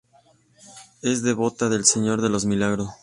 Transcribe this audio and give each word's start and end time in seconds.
Es 1.03 1.21
devota 1.21 1.69
del 1.69 1.85
Señor 1.85 2.23
de 2.23 2.29
los 2.29 2.43
Milagros. 2.47 2.89